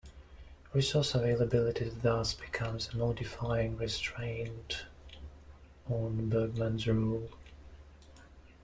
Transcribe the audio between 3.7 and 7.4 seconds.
restraint on Bergmann's Rule.